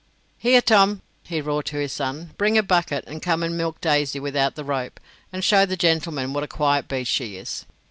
"Here 0.39 0.63
Tom," 0.63 1.03
he 1.25 1.41
roared 1.41 1.65
to 1.67 1.77
his 1.77 1.93
son, 1.93 2.33
"bring 2.39 2.57
a 2.57 2.63
bucket, 2.63 3.03
and 3.05 3.21
come 3.21 3.43
and 3.43 3.55
milk 3.55 3.79
Daisy 3.79 4.19
without 4.19 4.55
the 4.55 4.63
rope, 4.63 4.99
and 5.31 5.43
show 5.43 5.63
the 5.63 5.77
gentleman 5.77 6.33
what 6.33 6.43
a 6.43 6.47
quiet 6.47 6.87
beast 6.87 7.11
she 7.11 7.35
is." 7.37 7.67